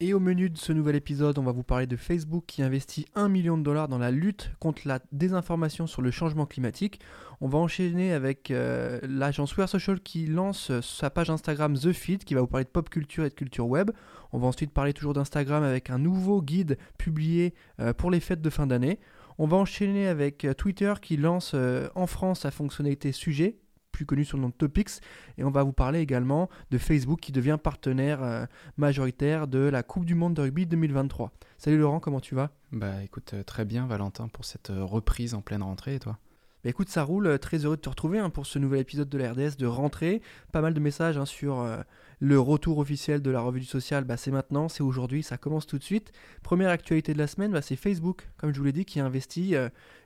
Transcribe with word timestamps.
et 0.00 0.14
au 0.14 0.20
menu 0.20 0.48
de 0.48 0.58
ce 0.58 0.72
nouvel 0.72 0.94
épisode, 0.94 1.38
on 1.38 1.42
va 1.42 1.50
vous 1.50 1.64
parler 1.64 1.86
de 1.86 1.96
Facebook 1.96 2.44
qui 2.46 2.62
investit 2.62 3.06
1 3.14 3.28
million 3.28 3.58
de 3.58 3.62
dollars 3.62 3.88
dans 3.88 3.98
la 3.98 4.12
lutte 4.12 4.52
contre 4.60 4.82
la 4.86 5.00
désinformation 5.10 5.86
sur 5.86 6.02
le 6.02 6.10
changement 6.10 6.46
climatique. 6.46 7.00
On 7.40 7.48
va 7.48 7.58
enchaîner 7.58 8.12
avec 8.12 8.50
euh, 8.50 9.00
l'agence 9.02 9.56
We 9.56 9.68
Social 9.68 10.00
qui 10.00 10.26
lance 10.26 10.70
sa 10.80 11.10
page 11.10 11.30
Instagram 11.30 11.76
The 11.76 11.92
Feed 11.92 12.24
qui 12.24 12.34
va 12.34 12.42
vous 12.42 12.46
parler 12.46 12.64
de 12.64 12.70
pop 12.70 12.88
culture 12.88 13.24
et 13.24 13.28
de 13.28 13.34
culture 13.34 13.66
web. 13.66 13.90
On 14.32 14.38
va 14.38 14.46
ensuite 14.46 14.72
parler 14.72 14.92
toujours 14.92 15.14
d'Instagram 15.14 15.64
avec 15.64 15.90
un 15.90 15.98
nouveau 15.98 16.42
guide 16.42 16.78
publié 16.96 17.54
euh, 17.80 17.92
pour 17.92 18.10
les 18.10 18.20
fêtes 18.20 18.42
de 18.42 18.50
fin 18.50 18.66
d'année. 18.66 19.00
On 19.38 19.46
va 19.46 19.56
enchaîner 19.56 20.06
avec 20.06 20.44
euh, 20.44 20.54
Twitter 20.54 20.94
qui 21.02 21.16
lance 21.16 21.56
en 21.94 22.06
France 22.06 22.40
sa 22.40 22.50
fonctionnalité 22.50 23.10
sujet 23.12 23.56
plus 23.98 24.06
connu 24.06 24.24
sous 24.24 24.36
le 24.36 24.42
nom 24.42 24.48
de 24.48 24.54
Topics. 24.54 25.00
Et 25.38 25.44
on 25.44 25.50
va 25.50 25.64
vous 25.64 25.72
parler 25.72 25.98
également 25.98 26.48
de 26.70 26.78
Facebook 26.78 27.18
qui 27.18 27.32
devient 27.32 27.58
partenaire 27.60 28.22
euh, 28.22 28.46
majoritaire 28.76 29.48
de 29.48 29.58
la 29.58 29.82
Coupe 29.82 30.04
du 30.04 30.14
Monde 30.14 30.34
de 30.34 30.42
rugby 30.42 30.66
2023. 30.66 31.32
Salut 31.58 31.78
Laurent, 31.78 31.98
comment 31.98 32.20
tu 32.20 32.36
vas? 32.36 32.50
Bah 32.70 33.02
écoute, 33.02 33.34
euh, 33.34 33.42
très 33.42 33.64
bien 33.64 33.88
Valentin 33.88 34.28
pour 34.28 34.44
cette 34.44 34.70
euh, 34.70 34.84
reprise 34.84 35.34
en 35.34 35.40
pleine 35.40 35.64
rentrée 35.64 35.96
et 35.96 35.98
toi? 35.98 36.16
Bah 36.64 36.70
écoute, 36.70 36.88
ça 36.88 37.04
roule, 37.04 37.38
très 37.38 37.64
heureux 37.64 37.76
de 37.76 37.80
te 37.80 37.88
retrouver 37.88 38.18
hein, 38.18 38.30
pour 38.30 38.46
ce 38.46 38.58
nouvel 38.58 38.80
épisode 38.80 39.08
de 39.08 39.18
la 39.18 39.32
RDS 39.32 39.56
de 39.58 39.66
rentrée. 39.66 40.22
Pas 40.52 40.60
mal 40.60 40.74
de 40.74 40.80
messages 40.80 41.16
hein, 41.16 41.24
sur 41.24 41.64
le 42.20 42.40
retour 42.40 42.78
officiel 42.78 43.22
de 43.22 43.30
la 43.30 43.40
revue 43.40 43.60
du 43.60 43.66
social, 43.66 44.04
bah, 44.04 44.16
c'est 44.16 44.32
maintenant, 44.32 44.68
c'est 44.68 44.82
aujourd'hui, 44.82 45.22
ça 45.22 45.38
commence 45.38 45.66
tout 45.66 45.78
de 45.78 45.84
suite. 45.84 46.10
Première 46.42 46.70
actualité 46.70 47.12
de 47.12 47.18
la 47.18 47.28
semaine, 47.28 47.52
bah, 47.52 47.62
c'est 47.62 47.76
Facebook, 47.76 48.28
comme 48.38 48.52
je 48.52 48.58
vous 48.58 48.64
l'ai 48.64 48.72
dit, 48.72 48.84
qui 48.84 48.98
a 48.98 49.04
investi 49.04 49.54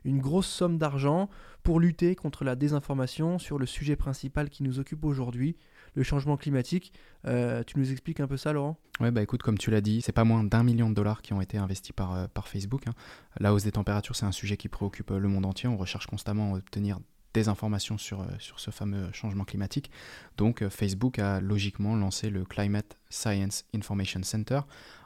une 0.05 0.19
grosse 0.19 0.47
somme 0.47 0.77
d'argent 0.77 1.31
pour 1.63 1.81
lutter 1.81 2.15
contre 2.15 2.45
la 2.45 2.55
désinformation 2.55 3.39
sur 3.39 3.59
le 3.59 3.65
sujet 3.65 3.97
principal 3.97 4.51
qui 4.51 4.63
nous 4.63 4.79
occupe 4.79 5.05
aujourd'hui, 5.05 5.57
le 5.95 6.03
changement 6.03 6.37
climatique. 6.37 6.93
Euh, 7.27 7.63
tu 7.65 7.79
nous 7.79 7.91
expliques 7.93 8.21
un 8.21 8.27
peu 8.27 8.37
ça, 8.37 8.53
Laurent? 8.53 8.79
Ouais, 9.01 9.11
bah 9.11 9.23
écoute, 9.23 9.43
comme 9.43 9.59
tu 9.59 9.71
l'as 9.71 9.81
dit, 9.81 10.01
c'est 10.03 10.13
pas 10.13 10.25
moins 10.25 10.45
d'un 10.45 10.63
million 10.63 10.89
de 10.91 10.95
dollars 10.95 11.23
qui 11.23 11.33
ont 11.33 11.41
été 11.41 11.59
investis 11.59 11.93
par, 11.93 12.15
euh, 12.15 12.27
Facebook. 12.45 12.87
Hein. 12.87 12.93
La 13.39 13.55
hausse 13.55 13.65
des 13.65 13.73
températures, 13.73 14.17
c'est 14.17 14.27
un 14.27 14.33
sujet 14.33 14.57
qui 14.57 14.69
préoccupe 14.69 15.11
le 15.11 15.29
monde 15.29 15.47
entier. 15.47 15.69
On 15.69 15.77
recherche 15.77 16.07
constamment 16.07 16.55
à 16.55 16.59
obtenir 16.59 16.99
des 17.35 17.49
informations 17.49 17.99
sur, 17.99 18.27
sur 18.39 18.61
ce 18.61 18.71
fameux 18.71 19.11
changement 19.13 19.45
climatique. 19.45 19.91
Donc 20.37 20.67
Facebook 20.69 21.19
a 21.19 21.41
logiquement 21.41 21.97
lancé 21.97 22.31
le 22.31 22.45
Climate 22.45 22.99
Science 23.11 23.65
Information 23.75 24.23
Center 24.23 24.61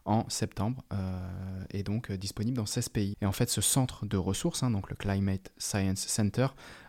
en 0.06 0.24
septembre 0.28 0.82
euh, 0.92 1.64
et 1.70 1.82
donc 1.82 2.10
euh, 2.10 2.16
disponible 2.16 2.56
dans 2.56 2.64
16 2.64 2.88
pays. 2.88 3.16
Et 3.20 3.26
en 3.26 3.32
fait, 3.32 3.50
ce 3.50 3.60
centre 3.60 4.06
de 4.06 4.16
ressources, 4.16 4.62
hein, 4.62 4.70
donc 4.70 4.88
le 4.88 4.96
Climate 4.96 5.52
Science 5.58 6.06
Center, 6.06 6.46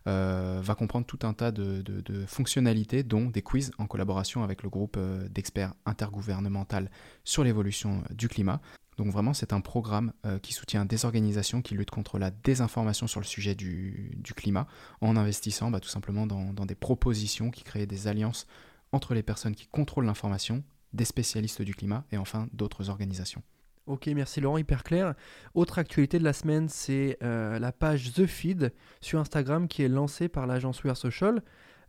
euh, 0.08 0.60
va 0.62 0.76
comprendre 0.76 1.06
tout 1.06 1.20
un 1.24 1.34
tas 1.34 1.52
de, 1.52 1.84
fonctionnalités, 2.28 3.04
dont 3.04 3.26
des 3.26 3.42
quiz 3.42 3.72
en 3.80 3.88
collaboration 3.88 4.44
avec 4.44 4.64
le 4.64 4.70
groupe 4.70 4.98
d'experts 5.30 5.74
intergouvernemental 5.86 6.90
sur 7.24 7.44
l'évolution 7.44 8.04
du 8.12 8.30
climat. 8.30 8.62
Donc 8.98 9.12
vraiment, 9.12 9.34
c'est 9.34 9.54
un 9.54 9.62
programme 9.62 10.12
qui 10.42 10.54
soutient 10.54 10.84
des 10.84 11.06
organisations 11.06 11.62
qui 11.62 11.76
luttent 11.76 11.92
contre 11.92 12.18
la 12.18 12.32
désinformation 12.32 13.06
sur 13.06 13.20
le 13.20 13.26
sujet 13.26 13.54
du, 13.54 14.20
climat 14.36 14.68
en 15.02 15.16
investissant 15.16 15.70
bah, 15.70 15.80
tout 15.80 15.90
simplement 15.90 16.26
dans, 16.26 16.66
des 16.66 16.76
propositions 16.76 17.52
qui 17.52 17.64
créent 17.64 17.86
des 17.86 18.08
alliances 18.08 18.48
entre 18.92 19.14
les 19.14 19.24
personnes 19.24 19.56
qui 19.56 19.68
contrôlent 19.68 20.06
l'information 20.06 20.64
des 20.94 21.06
spécialistes 21.06 21.62
du 21.62 21.76
climat 21.76 22.06
et 22.12 22.18
enfin 22.18 22.48
d'autres 22.54 22.90
organisations. 22.90 23.44
Ok, 23.88 24.08
merci 24.08 24.42
Laurent, 24.42 24.58
hyper 24.58 24.84
clair. 24.84 25.14
Autre 25.54 25.80
actualité 25.80 26.20
de 26.20 26.24
la 26.26 26.34
semaine, 26.34 26.68
c'est 26.68 27.18
euh, 27.24 27.58
la 27.58 27.72
page 27.72 28.12
The 28.12 28.26
Feed 28.26 28.74
sur 29.00 29.20
Instagram 29.20 29.70
qui 29.70 29.82
est 29.82 29.88
lancée 29.88 30.28
par 30.28 30.46
l'agence 30.46 30.84
We 30.84 30.92
Are 30.92 30.98
Social, 30.98 31.42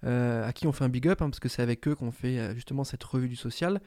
euh, 0.05 0.47
à 0.47 0.53
qui 0.53 0.69
on 0.69 0.73
fait 0.73 0.85
un 0.85 0.89
big 0.89 1.09
up, 1.09 1.21
hein, 1.23 1.29
parce 1.29 1.41
que 1.41 1.49
c'est 1.49 1.63
avec 1.63 1.89
eux 1.89 1.97
qu'on 1.97 2.13
fait 2.13 2.39
euh, 2.39 2.55
justement 2.55 2.85
cette 2.85 3.03
revue 3.03 3.29
du 3.29 3.35
social. 3.35 3.81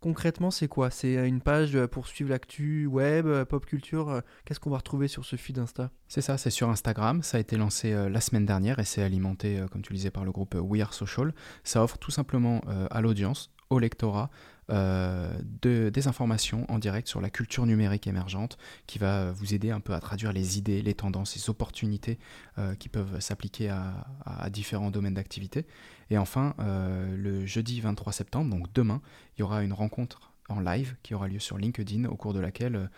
Concrètement, 0.00 0.50
c'est 0.50 0.66
quoi? 0.66 0.90
C'est 0.90 1.28
une 1.28 1.42
page 1.42 1.78
pour 1.86 2.06
suivre 2.06 2.30
l'actu 2.30 2.86
web, 2.86 3.44
pop 3.44 3.66
culture. 3.66 4.22
Qu'est-ce 4.46 4.58
qu'on 4.58 4.70
va 4.70 4.78
retrouver 4.78 5.08
sur 5.08 5.26
ce 5.26 5.36
feed 5.36 5.58
Insta? 5.58 5.90
C'est 6.08 6.22
ça, 6.22 6.38
c'est 6.38 6.48
sur 6.48 6.70
Instagram. 6.70 7.22
Ça 7.22 7.36
a 7.36 7.40
été 7.40 7.58
lancé 7.58 7.92
la 8.08 8.20
semaine 8.22 8.46
dernière 8.46 8.78
et 8.78 8.84
c'est 8.84 9.02
alimenté, 9.02 9.62
comme 9.70 9.82
tu 9.82 9.92
le 9.92 9.96
disais, 9.98 10.10
par 10.10 10.24
le 10.24 10.32
groupe 10.32 10.56
We 10.58 10.80
Are 10.80 10.94
Social. 10.94 11.34
Ça 11.64 11.84
offre 11.84 11.98
tout 11.98 12.10
simplement 12.10 12.62
à 12.90 13.00
l'audience, 13.02 13.50
au 13.70 13.78
lectorat, 13.78 14.30
euh, 14.70 15.32
de, 15.62 15.90
des 15.90 16.06
informations 16.06 16.64
en 16.70 16.78
direct 16.78 17.08
sur 17.08 17.20
la 17.20 17.28
culture 17.28 17.66
numérique 17.66 18.06
émergente 18.06 18.56
qui 18.86 18.98
va 18.98 19.32
vous 19.32 19.52
aider 19.52 19.70
un 19.70 19.80
peu 19.80 19.94
à 19.94 20.00
traduire 20.00 20.32
les 20.32 20.58
idées, 20.58 20.80
les 20.82 20.94
tendances, 20.94 21.34
les 21.34 21.50
opportunités 21.50 22.18
euh, 22.58 22.74
qui 22.74 22.88
peuvent 22.88 23.18
s'appliquer 23.20 23.70
à, 23.70 24.48
différents 24.50 24.90
domaines 24.90 25.14
d'activité. 25.14 25.66
Et 26.10 26.18
enfin, 26.18 26.54
euh, 26.60 27.16
le 27.16 27.46
jeudi 27.46 27.80
23 27.80 28.12
septembre, 28.12 28.50
donc 28.50 28.72
demain, 28.72 29.00
il 29.36 29.40
y 29.40 29.42
aura 29.42 29.62
une 29.62 29.72
rencontre 29.72 30.32
en 30.48 30.60
live 30.60 30.96
qui 31.02 31.14
aura 31.14 31.28
lieu 31.28 31.38
sur 31.38 31.58
LinkedIn 31.58 32.08
au 32.08 32.16
cours 32.16 32.34
de 32.34 32.40
laquelle 32.40 32.90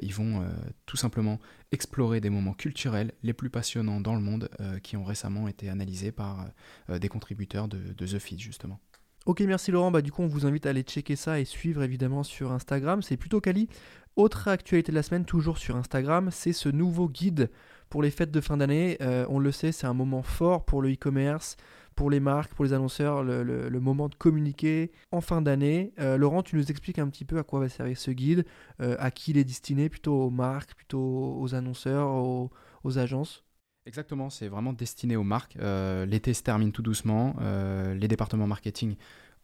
ils 0.00 0.14
vont 0.14 0.42
tout 0.86 0.96
simplement 0.96 1.38
explorer 1.70 2.22
des 2.22 2.30
moments 2.30 2.54
culturels 2.54 3.12
les 3.22 3.34
plus 3.34 3.50
passionnants 3.50 4.00
dans 4.00 4.14
le 4.14 4.22
monde 4.22 4.48
qui 4.82 4.96
ont 4.96 5.04
récemment 5.04 5.46
été 5.46 5.68
analysés 5.68 6.12
par 6.12 6.46
des 6.88 7.10
contributeurs 7.10 7.68
de, 7.68 7.92
de 7.92 8.06
The 8.06 8.18
Feed 8.18 8.40
justement. 8.40 8.80
Ok, 9.26 9.40
merci 9.40 9.70
Laurent. 9.70 9.90
Bah, 9.90 10.02
du 10.02 10.12
coup, 10.12 10.22
on 10.22 10.26
vous 10.26 10.44
invite 10.44 10.66
à 10.66 10.70
aller 10.70 10.82
checker 10.82 11.16
ça 11.16 11.40
et 11.40 11.46
suivre 11.46 11.82
évidemment 11.82 12.22
sur 12.22 12.52
Instagram. 12.52 13.00
C'est 13.00 13.16
plutôt 13.16 13.40
quali. 13.40 13.68
Autre 14.16 14.48
actualité 14.48 14.92
de 14.92 14.96
la 14.96 15.02
semaine, 15.02 15.24
toujours 15.24 15.56
sur 15.56 15.76
Instagram, 15.76 16.28
c'est 16.30 16.52
ce 16.52 16.68
nouveau 16.68 17.08
guide 17.08 17.50
pour 17.88 18.02
les 18.02 18.10
fêtes 18.10 18.30
de 18.30 18.40
fin 18.42 18.58
d'année. 18.58 18.98
Euh, 19.00 19.24
on 19.30 19.38
le 19.38 19.50
sait, 19.50 19.72
c'est 19.72 19.86
un 19.86 19.94
moment 19.94 20.22
fort 20.22 20.66
pour 20.66 20.82
le 20.82 20.92
e-commerce, 20.92 21.56
pour 21.96 22.10
les 22.10 22.20
marques, 22.20 22.52
pour 22.52 22.66
les 22.66 22.74
annonceurs, 22.74 23.24
le, 23.24 23.80
moment 23.80 24.10
de 24.10 24.14
communiquer 24.14 24.92
en 25.10 25.22
fin 25.22 25.40
d'année. 25.40 25.94
Euh, 25.98 26.18
Laurent, 26.18 26.42
tu 26.42 26.56
nous 26.56 26.70
expliques 26.70 26.98
un 26.98 27.08
petit 27.08 27.24
peu 27.24 27.38
à 27.38 27.44
quoi 27.44 27.60
va 27.60 27.70
servir 27.70 27.96
ce 27.96 28.10
guide, 28.10 28.44
euh, 28.82 28.94
à 28.98 29.10
qui 29.10 29.30
il 29.30 29.38
est 29.38 29.44
destiné, 29.44 29.88
plutôt 29.88 30.14
aux 30.24 30.30
marques, 30.30 30.74
plutôt 30.74 31.38
aux 31.40 31.54
annonceurs, 31.54 32.10
aux 32.10 32.98
agences 32.98 33.42
Exactement, 33.86 34.30
c'est 34.30 34.48
vraiment 34.48 34.72
destiné 34.72 35.14
aux 35.16 35.24
marques. 35.24 35.56
Euh, 35.60 36.06
l'été 36.06 36.32
se 36.32 36.42
termine 36.42 36.72
tout 36.72 36.80
doucement. 36.80 37.36
Euh, 37.42 37.94
les 37.94 38.08
départements 38.08 38.46
marketing 38.46 38.96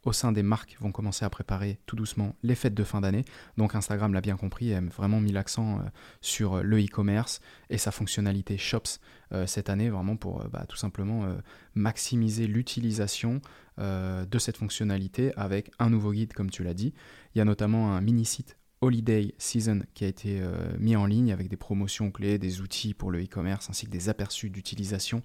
au 0.03 0.15
sein 0.15 0.33
des 0.33 0.43
marques 0.43 0.79
vont 0.81 0.93
commencer 0.93 1.27
à 1.27 1.31
préparer 1.31 1.79
tout 1.85 1.95
doucement 1.95 2.35
les 2.43 2.55
fêtes 2.55 2.73
de 2.73 2.85
fin 2.85 3.03
d'année. 3.03 3.27
Donc 3.59 3.75
Instagram 3.75 4.15
l'a 4.15 4.23
bien 4.23 4.39
compris 4.39 4.71
et 4.71 4.77
a 4.77 4.81
vraiment 4.81 5.21
mis 5.21 5.31
l'accent 5.31 5.81
euh, 5.81 5.83
sur 6.23 6.63
le 6.63 6.83
e-commerce 6.83 7.43
et 7.69 7.77
sa 7.77 7.91
fonctionnalité 7.91 8.57
Shops 8.57 8.99
cette 9.47 9.71
année, 9.71 9.91
vraiment 9.91 10.17
pour 10.17 10.43
bah, 10.49 10.65
tout 10.69 10.77
simplement 10.77 11.25
maximiser 11.77 12.49
l'utilisation 12.49 13.41
de 13.79 14.39
cette 14.41 14.57
fonctionnalité 14.57 15.33
avec 15.37 15.71
un 15.79 15.89
nouveau 15.89 16.11
guide, 16.11 16.33
comme 16.33 16.51
tu 16.51 16.65
l'as 16.65 16.75
dit. 16.75 16.93
Il 17.33 17.39
y 17.39 17.41
a 17.41 17.45
notamment 17.45 17.95
un 17.95 18.01
mini-site 18.01 18.57
Holiday 18.81 19.35
Season 19.39 19.83
qui 19.95 20.05
a 20.05 20.09
été 20.09 20.41
euh, 20.41 20.73
mis 20.79 20.97
en 20.97 21.07
ligne 21.07 21.33
avec 21.33 21.49
des 21.49 21.57
promotions 21.57 22.11
clés, 22.11 22.39
des 22.39 22.61
outils 22.61 22.95
pour 22.95 23.11
le 23.11 23.23
e-commerce 23.23 23.69
ainsi 23.69 23.87
que 23.87 23.91
des 23.91 24.09
aperçus 24.09 24.49
d'utilisation, 24.49 25.23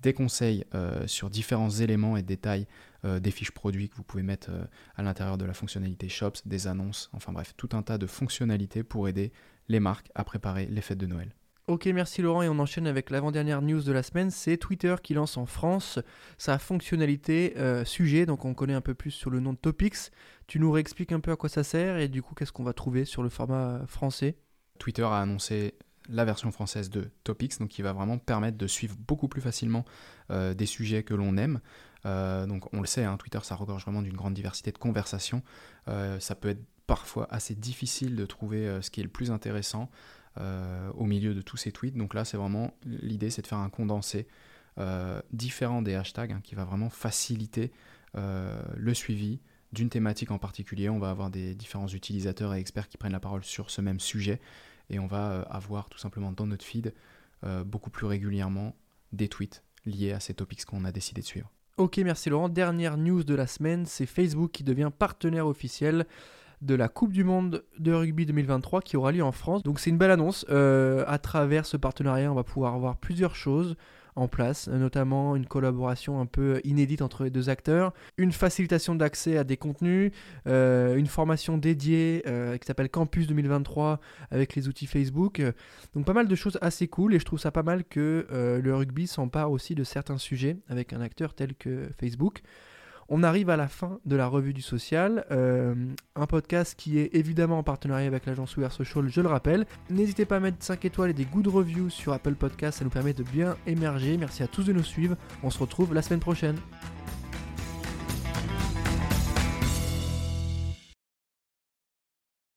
des 0.00 0.12
conseils 0.12 0.64
euh, 0.74 1.06
sur 1.06 1.30
différents 1.30 1.70
éléments 1.70 2.16
et 2.16 2.22
détails 2.22 2.66
euh, 3.04 3.18
des 3.18 3.30
fiches 3.30 3.52
produits 3.52 3.88
que 3.88 3.96
vous 3.96 4.02
pouvez 4.02 4.22
mettre 4.22 4.50
à 4.96 5.02
l'intérieur 5.02 5.38
de 5.38 5.44
la 5.44 5.54
fonctionnalité 5.54 6.08
Shops, 6.08 6.46
des 6.46 6.66
annonces, 6.66 7.08
enfin 7.12 7.32
bref, 7.32 7.54
tout 7.56 7.70
un 7.72 7.82
tas 7.82 7.98
de 7.98 8.06
fonctionnalités 8.06 8.82
pour 8.82 9.08
aider 9.08 9.32
les 9.68 9.80
marques 9.80 10.10
à 10.14 10.24
préparer 10.24 10.66
les 10.66 10.82
fêtes 10.82 10.98
de 10.98 11.06
Noël. 11.06 11.34
Ok, 11.68 11.86
merci 11.86 12.22
Laurent, 12.22 12.42
et 12.42 12.48
on 12.48 12.58
enchaîne 12.58 12.88
avec 12.88 13.08
l'avant-dernière 13.08 13.62
news 13.62 13.82
de 13.82 13.92
la 13.92 14.02
semaine, 14.02 14.32
c'est 14.32 14.56
Twitter 14.56 14.96
qui 15.00 15.14
lance 15.14 15.36
en 15.36 15.46
France 15.46 16.00
sa 16.36 16.58
fonctionnalité 16.58 17.54
euh, 17.56 17.84
sujet, 17.84 18.26
donc 18.26 18.44
on 18.44 18.52
connaît 18.52 18.74
un 18.74 18.80
peu 18.80 18.94
plus 18.94 19.12
sur 19.12 19.30
le 19.30 19.38
nom 19.38 19.52
de 19.52 19.58
Topics. 19.58 20.10
Tu 20.48 20.58
nous 20.58 20.72
réexpliques 20.72 21.12
un 21.12 21.20
peu 21.20 21.30
à 21.30 21.36
quoi 21.36 21.48
ça 21.48 21.62
sert 21.62 21.98
et 21.98 22.08
du 22.08 22.20
coup 22.20 22.34
qu'est-ce 22.34 22.50
qu'on 22.50 22.64
va 22.64 22.72
trouver 22.72 23.04
sur 23.04 23.22
le 23.22 23.28
format 23.28 23.86
français? 23.86 24.34
Twitter 24.80 25.04
a 25.04 25.20
annoncé 25.20 25.74
la 26.08 26.24
version 26.24 26.50
française 26.50 26.90
de 26.90 27.12
Topics, 27.22 27.56
donc 27.60 27.68
qui 27.68 27.82
va 27.82 27.92
vraiment 27.92 28.18
permettre 28.18 28.58
de 28.58 28.66
suivre 28.66 28.96
beaucoup 28.98 29.28
plus 29.28 29.40
facilement 29.40 29.84
euh, 30.32 30.54
des 30.54 30.66
sujets 30.66 31.04
que 31.04 31.14
l'on 31.14 31.36
aime. 31.36 31.60
Euh, 32.06 32.44
donc 32.44 32.74
on 32.74 32.80
le 32.80 32.86
sait, 32.88 33.04
hein, 33.04 33.16
Twitter 33.18 33.38
ça 33.44 33.54
regorge 33.54 33.84
vraiment 33.84 34.02
d'une 34.02 34.16
grande 34.16 34.34
diversité 34.34 34.72
de 34.72 34.78
conversations. 34.78 35.44
ça 35.86 36.34
peut 36.34 36.48
être 36.48 36.64
parfois 36.88 37.28
assez 37.30 37.54
difficile 37.54 38.16
de 38.16 38.26
trouver 38.26 38.80
ce 38.82 38.90
qui 38.90 38.98
est 38.98 39.04
le 39.04 39.08
plus 39.08 39.30
intéressant. 39.30 39.88
Euh, 40.38 40.90
au 40.94 41.04
milieu 41.04 41.34
de 41.34 41.42
tous 41.42 41.58
ces 41.58 41.72
tweets. 41.72 41.94
Donc 41.94 42.14
là, 42.14 42.24
c'est 42.24 42.38
vraiment 42.38 42.72
l'idée, 42.86 43.28
c'est 43.28 43.42
de 43.42 43.46
faire 43.46 43.58
un 43.58 43.68
condensé 43.68 44.26
euh, 44.78 45.20
différent 45.30 45.82
des 45.82 45.94
hashtags 45.94 46.32
hein, 46.32 46.40
qui 46.42 46.54
va 46.54 46.64
vraiment 46.64 46.88
faciliter 46.88 47.70
euh, 48.16 48.62
le 48.74 48.94
suivi 48.94 49.40
d'une 49.74 49.90
thématique 49.90 50.30
en 50.30 50.38
particulier. 50.38 50.88
On 50.88 50.98
va 50.98 51.10
avoir 51.10 51.28
des 51.28 51.54
différents 51.54 51.86
utilisateurs 51.86 52.54
et 52.54 52.60
experts 52.60 52.88
qui 52.88 52.96
prennent 52.96 53.12
la 53.12 53.20
parole 53.20 53.44
sur 53.44 53.68
ce 53.68 53.82
même 53.82 54.00
sujet 54.00 54.40
et 54.88 54.98
on 54.98 55.06
va 55.06 55.42
avoir 55.42 55.90
tout 55.90 55.98
simplement 55.98 56.32
dans 56.32 56.46
notre 56.46 56.64
feed 56.64 56.94
beaucoup 57.66 57.90
plus 57.90 58.06
régulièrement 58.06 58.74
des 59.12 59.28
tweets 59.28 59.64
liées 59.84 60.12
à 60.12 60.20
ces 60.20 60.32
topics 60.32 60.64
qu'on 60.64 60.86
a 60.86 60.92
décidé 60.92 61.20
de 61.20 61.26
suivre. 61.26 61.50
Ok, 61.76 61.98
merci 61.98 62.30
Laurent. 62.30 62.48
Dernière 62.48 62.96
news 62.96 63.24
de 63.24 63.34
la 63.34 63.46
semaine, 63.46 63.84
c'est 63.84 64.06
Facebook 64.06 64.50
qui 64.52 64.64
devient 64.64 64.90
partenaire 64.98 65.46
officiel 65.46 66.06
de 66.62 66.74
la 66.74 66.88
Coupe 66.88 67.12
du 67.12 67.24
Monde 67.24 67.64
de 67.78 67.92
rugby 67.92 68.24
2023 68.24 68.82
qui 68.82 68.96
aura 68.96 69.12
lieu 69.12 69.22
en 69.22 69.32
France. 69.32 69.62
Donc 69.62 69.80
c'est 69.80 69.90
une 69.90 69.98
belle 69.98 70.12
annonce. 70.12 70.46
Euh, 70.48 71.04
à 71.06 71.18
travers 71.18 71.66
ce 71.66 71.76
partenariat, 71.76 72.30
on 72.30 72.34
va 72.34 72.44
pouvoir 72.44 72.78
voir 72.78 72.96
plusieurs 72.96 73.34
choses 73.34 73.76
en 74.14 74.28
place, 74.28 74.68
notamment 74.68 75.36
une 75.36 75.46
collaboration 75.46 76.20
un 76.20 76.26
peu 76.26 76.60
inédite 76.64 77.00
entre 77.00 77.24
les 77.24 77.30
deux 77.30 77.48
acteurs, 77.48 77.94
une 78.18 78.30
facilitation 78.30 78.94
d'accès 78.94 79.38
à 79.38 79.44
des 79.44 79.56
contenus, 79.56 80.12
euh, 80.46 80.96
une 80.96 81.06
formation 81.06 81.56
dédiée 81.56 82.22
euh, 82.26 82.58
qui 82.58 82.66
s'appelle 82.66 82.90
Campus 82.90 83.26
2023 83.26 84.00
avec 84.30 84.54
les 84.54 84.68
outils 84.68 84.86
Facebook. 84.86 85.42
Donc 85.94 86.04
pas 86.04 86.12
mal 86.12 86.28
de 86.28 86.34
choses 86.34 86.58
assez 86.60 86.88
cool 86.88 87.14
et 87.14 87.18
je 87.18 87.24
trouve 87.24 87.40
ça 87.40 87.50
pas 87.50 87.62
mal 87.62 87.84
que 87.84 88.26
le 88.30 88.76
rugby 88.76 89.06
s'empare 89.06 89.50
aussi 89.50 89.74
de 89.74 89.82
certains 89.82 90.18
sujets 90.18 90.58
avec 90.68 90.92
un 90.92 91.00
acteur 91.00 91.34
tel 91.34 91.54
que 91.54 91.88
Facebook. 91.98 92.42
On 93.08 93.22
arrive 93.22 93.50
à 93.50 93.56
la 93.56 93.68
fin 93.68 93.98
de 94.04 94.16
la 94.16 94.26
revue 94.26 94.52
du 94.52 94.62
social, 94.62 95.26
euh, 95.30 95.74
un 96.16 96.26
podcast 96.26 96.74
qui 96.78 96.98
est 96.98 97.14
évidemment 97.14 97.58
en 97.58 97.62
partenariat 97.62 98.06
avec 98.06 98.26
l'agence 98.26 98.56
We 98.56 98.70
Social, 98.72 99.08
je 99.08 99.20
le 99.20 99.28
rappelle. 99.28 99.66
N'hésitez 99.90 100.24
pas 100.24 100.36
à 100.36 100.40
mettre 100.40 100.58
5 100.60 100.84
étoiles 100.84 101.10
et 101.10 101.14
des 101.14 101.24
good 101.24 101.46
reviews 101.46 101.90
sur 101.90 102.12
Apple 102.12 102.34
Podcast, 102.34 102.78
ça 102.78 102.84
nous 102.84 102.90
permet 102.90 103.12
de 103.12 103.22
bien 103.22 103.56
émerger. 103.66 104.16
Merci 104.16 104.42
à 104.42 104.46
tous 104.46 104.64
de 104.64 104.72
nous 104.72 104.84
suivre, 104.84 105.16
on 105.42 105.50
se 105.50 105.58
retrouve 105.58 105.94
la 105.94 106.02
semaine 106.02 106.20
prochaine. 106.20 106.56